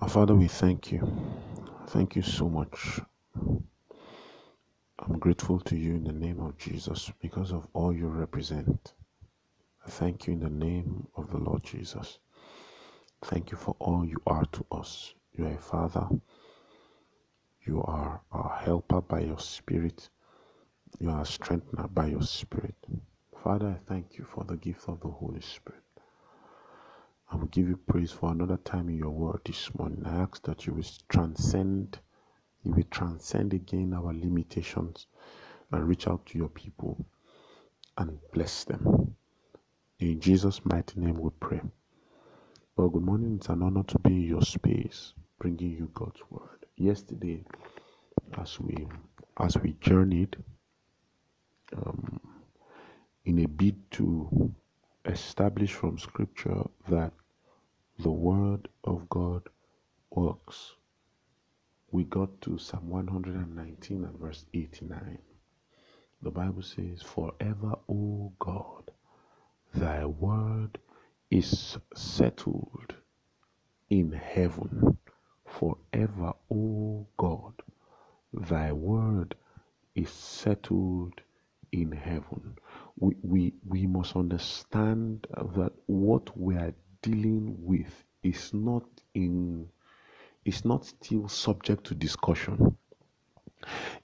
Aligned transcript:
Our 0.00 0.08
Father, 0.08 0.34
we 0.34 0.48
thank 0.48 0.92
you. 0.92 1.06
Thank 1.88 2.16
you 2.16 2.22
so 2.22 2.48
much. 2.48 3.00
I'm 4.98 5.18
grateful 5.18 5.60
to 5.60 5.76
you 5.76 5.94
in 5.94 6.04
the 6.04 6.12
name 6.12 6.40
of 6.40 6.56
Jesus 6.56 7.12
because 7.20 7.52
of 7.52 7.66
all 7.74 7.92
you 7.94 8.08
represent. 8.08 8.94
I 9.86 9.90
thank 9.90 10.26
you 10.26 10.32
in 10.32 10.40
the 10.40 10.48
name 10.48 11.06
of 11.16 11.30
the 11.30 11.36
Lord 11.38 11.64
Jesus. 11.64 12.18
Thank 13.24 13.50
you 13.50 13.58
for 13.58 13.76
all 13.78 14.04
you 14.06 14.16
are 14.26 14.46
to 14.52 14.66
us. 14.72 15.12
You 15.34 15.46
are 15.46 15.52
a 15.54 15.58
Father. 15.58 16.08
You 17.66 17.82
are 17.82 18.22
our 18.32 18.58
helper 18.64 19.02
by 19.02 19.20
your 19.20 19.38
Spirit. 19.38 20.08
You 20.98 21.10
are 21.10 21.22
a 21.22 21.26
strengthener 21.26 21.88
by 21.88 22.06
your 22.06 22.22
Spirit. 22.22 22.76
Father, 23.44 23.68
I 23.68 23.92
thank 23.92 24.16
you 24.18 24.24
for 24.24 24.44
the 24.44 24.56
gift 24.56 24.88
of 24.88 25.00
the 25.00 25.08
Holy 25.10 25.42
Spirit. 25.42 25.82
I 27.32 27.36
will 27.36 27.46
give 27.48 27.68
you 27.68 27.76
praise 27.76 28.12
for 28.12 28.32
another 28.32 28.58
time 28.58 28.88
in 28.90 28.96
your 28.98 29.10
word 29.10 29.40
this 29.46 29.70
morning. 29.78 30.02
I 30.06 30.22
ask 30.22 30.42
that 30.44 30.66
you 30.66 30.74
will 30.74 30.84
transcend, 31.08 32.00
you 32.64 32.72
will 32.72 32.84
transcend 32.90 33.54
again 33.54 33.94
our 33.94 34.14
limitations 34.14 35.08
and 35.72 35.88
reach 35.88 36.08
out 36.08 36.26
to 36.26 36.38
your 36.38 36.48
people 36.50 37.06
and 37.98 38.18
bless 38.32 38.64
them. 38.64 39.16
In 40.00 40.20
Jesus' 40.20 40.60
mighty 40.64 41.00
name 41.00 41.20
we 41.20 41.30
pray. 41.40 41.60
Well, 42.76 42.88
good 42.90 43.02
morning. 43.04 43.36
It's 43.36 43.50
an 43.50 43.62
honor 43.62 43.84
to 43.84 43.98
be 44.00 44.14
in 44.14 44.22
your 44.22 44.42
space, 44.42 45.14
bringing 45.38 45.72
you 45.72 45.90
God's 45.94 46.22
word. 46.30 46.66
Yesterday, 46.76 47.44
as 48.38 48.60
we 48.60 48.88
as 49.40 49.58
we 49.58 49.74
journeyed 49.80 50.36
um, 51.76 52.20
in 53.24 53.40
a 53.40 53.46
bid 53.48 53.76
to 53.92 54.54
establish 55.06 55.72
from 55.72 55.98
Scripture 55.98 56.62
that 56.90 57.12
the 58.02 58.10
Word 58.10 58.68
of 58.84 59.08
God 59.10 59.48
works. 60.10 60.72
We 61.92 62.04
got 62.04 62.40
to 62.42 62.58
Psalm 62.58 62.90
119 62.90 64.04
and 64.04 64.18
verse 64.18 64.46
89. 64.54 65.18
The 66.22 66.30
Bible 66.30 66.62
says, 66.62 67.02
Forever, 67.02 67.74
O 67.88 68.32
God, 68.38 68.90
thy 69.74 70.04
word 70.06 70.78
is 71.30 71.78
settled 71.94 72.94
in 73.90 74.12
heaven. 74.12 74.98
Forever, 75.46 76.34
O 76.52 77.06
God, 77.18 77.54
thy 78.32 78.72
word 78.72 79.34
is 79.94 80.10
settled 80.10 81.14
in 81.72 81.92
heaven. 81.92 82.56
We, 82.98 83.16
we, 83.22 83.54
we 83.68 83.86
must 83.86 84.16
understand 84.16 85.26
that 85.56 85.72
what 85.86 86.36
we 86.38 86.56
are 86.56 86.74
dealing 87.02 87.56
with 87.60 88.04
is 88.22 88.52
not 88.54 88.84
in 89.14 89.68
is 90.44 90.64
not 90.64 90.84
still 90.86 91.28
subject 91.28 91.84
to 91.84 91.94
discussion. 91.94 92.76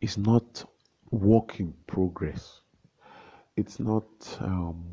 It's 0.00 0.16
not 0.18 0.64
work 1.10 1.60
in 1.60 1.74
progress. 1.86 2.60
It's 3.56 3.78
not 3.78 4.06
um, 4.40 4.84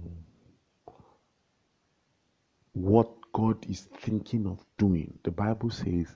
what 2.74 3.10
God 3.34 3.66
is 3.70 3.88
thinking 4.00 4.46
of 4.48 4.64
doing. 4.78 5.18
The 5.24 5.32
Bible 5.32 5.70
says, 5.70 6.08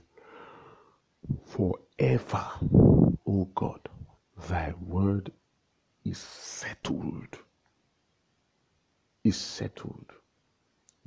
Forever, 1.46 2.46
O 3.26 3.48
God, 3.54 3.80
thy 4.48 4.74
word 4.80 5.32
is 6.04 6.18
settled. 6.18 7.38
Is 9.24 9.36
settled. 9.38 10.12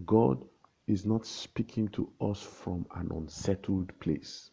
God 0.05 0.43
is 0.87 1.05
not 1.05 1.25
speaking 1.25 1.89
to 1.89 2.09
us 2.21 2.41
from 2.41 2.85
an 2.95 3.11
unsettled 3.11 3.91
place. 3.99 4.51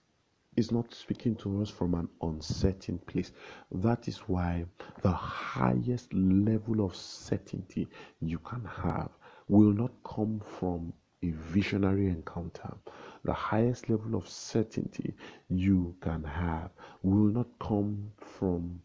Is 0.56 0.70
not 0.70 0.92
speaking 0.94 1.34
to 1.36 1.62
us 1.62 1.70
from 1.70 1.94
an 1.94 2.08
uncertain 2.22 2.98
place. 2.98 3.32
That 3.72 4.06
is 4.06 4.18
why 4.18 4.66
the 5.02 5.10
highest 5.12 6.12
level 6.12 6.84
of 6.84 6.94
certainty 6.94 7.88
you 8.20 8.38
can 8.38 8.64
have 8.64 9.10
will 9.48 9.72
not 9.72 9.92
come 10.04 10.40
from 10.58 10.92
a 11.22 11.30
visionary 11.30 12.06
encounter. 12.06 12.72
The 13.24 13.32
highest 13.32 13.88
level 13.88 14.14
of 14.14 14.28
certainty 14.28 15.14
you 15.48 15.96
can 16.00 16.22
have 16.22 16.70
will 17.02 17.32
not 17.32 17.48
come 17.58 18.12
from 18.18 18.80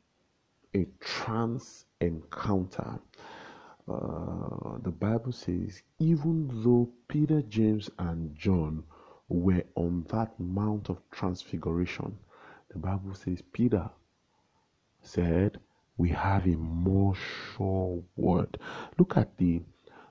a 0.76 0.88
trance 1.00 1.86
encounter. 2.02 3.00
Uh, 3.90 4.78
the 4.84 4.92
Bible 4.92 5.32
says, 5.32 5.82
even 5.98 6.48
though 6.64 6.90
Peter, 7.08 7.42
James, 7.42 7.90
and 7.98 8.36
John 8.36 8.84
were 9.28 9.64
on 9.76 10.06
that 10.10 10.40
Mount 10.40 10.90
of 10.90 11.00
Transfiguration, 11.12 12.16
the 12.70 12.78
Bible 12.78 13.16
says, 13.16 13.42
Peter 13.52 13.90
said, 15.02 15.60
We 15.98 16.10
have 16.10 16.46
a 16.46 16.56
more 16.56 17.16
sure 17.16 18.04
word. 18.16 18.60
Look 19.00 19.18
at 19.18 19.36
the 19.38 19.62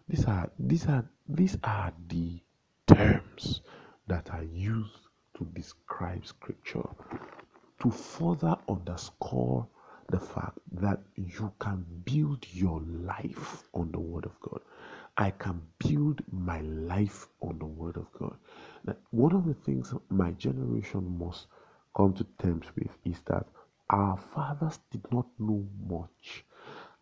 these 0.08 0.24
are 0.24 0.50
these 0.58 0.86
are 0.86 1.04
these 1.28 1.56
are 1.62 1.92
the 2.08 2.40
terms 2.86 3.60
that 4.06 4.30
are 4.30 4.42
used 4.42 5.06
to 5.36 5.44
describe 5.54 6.26
scripture 6.26 6.88
to 7.82 7.90
further 7.90 8.56
underscore 8.68 9.68
the 10.10 10.18
fact 10.18 10.58
that 10.72 11.00
you 11.16 11.52
can 11.60 11.84
build 12.04 12.46
your 12.52 12.80
life 12.80 13.64
on 13.74 13.90
the 13.92 14.00
Word 14.00 14.24
of 14.24 14.38
God. 14.40 14.60
I 15.16 15.30
can 15.30 15.60
build 15.78 16.22
my 16.30 16.60
life 16.60 17.26
on 17.42 17.58
the 17.58 17.66
Word 17.66 17.96
of 17.96 18.10
God. 18.12 18.36
Now, 18.84 18.96
one 19.10 19.34
of 19.34 19.44
the 19.44 19.54
things 19.54 19.92
my 20.08 20.30
generation 20.32 21.18
must 21.18 21.46
come 21.96 22.14
to 22.14 22.24
terms 22.40 22.66
with 22.76 22.90
is 23.04 23.20
that 23.26 23.46
our 23.90 24.16
fathers 24.16 24.78
did 24.90 25.04
not 25.12 25.26
know 25.38 25.66
much. 25.88 26.44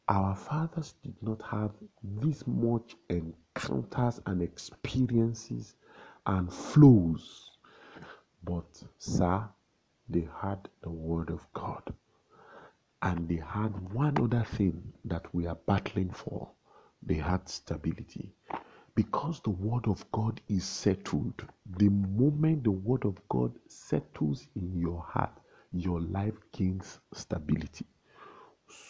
Our 0.08 0.34
fathers 0.34 0.94
did 1.02 1.16
not 1.22 1.42
have 1.42 1.72
this 2.02 2.46
much 2.46 2.96
encounters 3.10 4.20
and 4.26 4.42
experiences 4.42 5.74
and 6.26 6.52
flows. 6.52 7.50
But, 8.44 8.82
sir, 8.98 9.44
they 10.08 10.28
had 10.40 10.68
the 10.82 10.90
Word 10.90 11.30
of 11.30 11.46
God. 11.52 11.82
And 13.06 13.28
they 13.28 13.36
had 13.36 13.92
one 13.92 14.18
other 14.20 14.42
thing 14.42 14.92
that 15.04 15.32
we 15.32 15.46
are 15.46 15.54
battling 15.68 16.10
for 16.10 16.50
they 17.04 17.14
had 17.14 17.48
stability. 17.48 18.34
Because 18.96 19.40
the 19.42 19.50
Word 19.50 19.86
of 19.86 20.04
God 20.10 20.40
is 20.48 20.64
settled, 20.64 21.46
the 21.78 21.88
moment 21.88 22.64
the 22.64 22.72
Word 22.72 23.04
of 23.04 23.16
God 23.28 23.52
settles 23.68 24.48
in 24.56 24.76
your 24.76 25.00
heart, 25.02 25.30
your 25.72 26.00
life 26.00 26.34
gains 26.50 26.98
stability. 27.14 27.86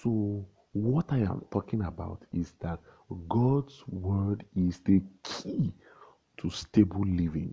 So, 0.01 0.47
what 0.73 1.13
I 1.13 1.19
am 1.19 1.45
talking 1.51 1.83
about 1.83 2.25
is 2.33 2.55
that 2.61 2.81
God's 3.29 3.85
Word 3.87 4.47
is 4.57 4.79
the 4.79 5.03
key 5.25 5.75
to 6.39 6.49
stable 6.49 7.05
living. 7.07 7.53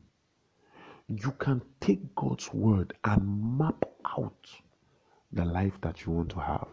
You 1.10 1.32
can 1.40 1.62
take 1.82 2.16
God's 2.16 2.54
Word 2.54 2.94
and 3.04 3.58
map 3.60 3.84
out 4.18 4.48
the 5.34 5.46
life 5.46 5.80
that 5.82 6.06
you 6.06 6.12
want 6.14 6.30
to 6.30 6.40
have. 6.40 6.68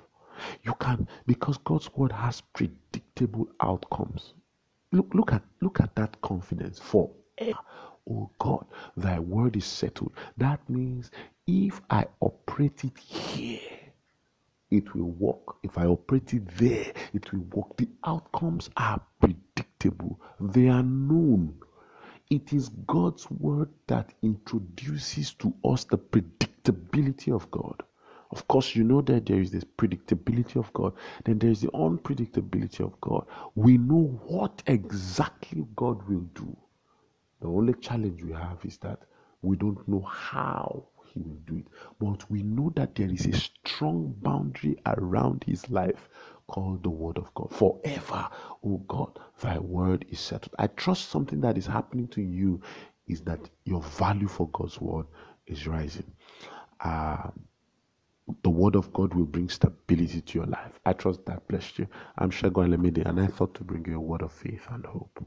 You 0.63 0.75
can 0.81 1.07
because 1.27 1.59
God's 1.59 1.93
word 1.95 2.13
has 2.13 2.41
predictable 2.41 3.49
outcomes. 3.61 4.35
Look, 4.93 5.15
look 5.15 5.33
at 5.33 5.43
look 5.61 5.81
at 5.81 5.95
that 5.97 6.21
confidence. 6.23 6.79
For 6.79 7.11
oh 8.11 8.31
God, 8.39 8.67
thy 8.97 9.19
word 9.19 9.57
is 9.57 9.65
settled. 9.65 10.13
That 10.37 10.69
means 10.69 11.11
if 11.47 11.81
I 11.91 12.07
operate 12.21 12.85
it 12.85 12.99
here, 12.99 13.61
it 14.71 14.95
will 14.95 15.11
work. 15.13 15.57
If 15.63 15.79
I 15.79 15.87
operate 15.87 16.33
it 16.35 16.47
there, 16.57 16.93
it 17.13 17.33
will 17.33 17.45
work. 17.53 17.77
The 17.77 17.89
outcomes 18.05 18.71
are 18.77 19.01
predictable, 19.21 20.21
they 20.41 20.69
are 20.69 20.83
known. 20.83 21.55
It 22.31 22.53
is 22.53 22.69
God's 22.87 23.29
word 23.31 23.71
that 23.89 24.15
introduces 24.23 25.35
to 25.35 25.53
us 25.65 25.85
the 25.85 25.99
predictability 25.99 27.35
of 27.35 27.51
God. 27.51 27.83
Of 28.33 28.49
course, 28.49 28.77
you 28.77 28.85
know 28.85 29.03
that 29.03 29.27
there 29.27 29.41
is 29.41 29.51
this 29.53 29.65
predictability 29.65 30.57
of 30.57 30.73
God, 30.75 30.95
then 31.25 31.39
there 31.39 31.51
is 31.51 31.63
the 31.63 31.69
unpredictability 31.69 32.81
of 32.81 33.01
God. 33.01 33.27
We 33.55 33.79
know 33.79 34.21
what 34.27 34.63
exactly 34.67 35.67
God 35.77 36.09
will 36.09 36.27
do. 36.35 36.57
The 37.41 37.49
only 37.49 37.75
challenge 37.75 38.23
we 38.25 38.33
have 38.33 38.59
is 38.65 38.79
that 38.79 39.01
we 39.43 39.57
don't 39.57 39.87
know 39.89 40.03
how 40.03 40.89
He 41.07 41.21
will 41.21 41.39
do 41.47 41.59
it. 41.59 41.67
But 42.01 42.31
we 42.31 42.43
know 42.43 42.73
that 42.77 42.97
there 42.97 43.11
is 43.11 43.27
a 43.27 43.39
strong 43.39 44.15
boundary 44.23 44.79
around 44.87 45.45
His 45.47 45.71
life 45.71 46.09
called 46.49 46.83
the 46.83 46.91
Word 46.91 47.19
of 47.19 47.33
God. 47.35 47.53
Forever, 47.55 48.29
oh 48.65 48.79
God, 48.89 49.19
Thy 49.41 49.59
Word 49.59 50.05
is 50.11 50.21
settled. 50.21 50.55
I 50.59 50.69
trust 50.69 51.11
something 51.11 51.41
that 51.43 51.59
is 51.59 51.67
happening 51.67 52.09
to 52.09 52.23
you 52.23 52.61
is 53.09 53.23
that 53.23 53.41
your 53.65 53.83
value 53.83 54.29
for 54.29 54.49
God's 54.51 54.81
Word 54.81 55.07
is 55.47 55.67
rising. 55.69 56.13
Uh, 56.81 57.31
the 58.43 58.51
word 58.51 58.77
of 58.77 58.93
God 58.93 59.15
will 59.15 59.27
bring 59.27 59.49
stability 59.51 60.23
to 60.23 60.39
your 60.41 60.47
life. 60.49 60.81
I 60.87 60.95
trust 60.95 61.27
that 61.27 61.49
blessed 61.49 61.81
you. 61.81 61.89
I'm 62.19 62.31
Shagon 62.31 62.75
Lemide, 62.75 63.07
and 63.09 63.21
I 63.21 63.29
thought 63.29 63.55
to 63.57 63.65
bring 63.65 63.87
you 63.87 63.97
a 63.99 64.01
word 64.01 64.23
of 64.23 64.33
faith 64.33 64.67
and 64.71 64.87
hope. 64.87 65.25